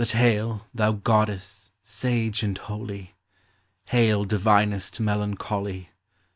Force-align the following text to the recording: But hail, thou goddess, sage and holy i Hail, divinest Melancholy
But 0.01 0.13
hail, 0.13 0.65
thou 0.73 0.93
goddess, 0.93 1.73
sage 1.83 2.41
and 2.41 2.57
holy 2.57 3.13
i 3.85 3.91
Hail, 3.91 4.25
divinest 4.25 4.99
Melancholy 4.99 5.89